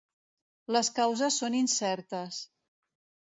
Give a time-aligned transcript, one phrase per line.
[0.75, 2.39] Les causes són incertes.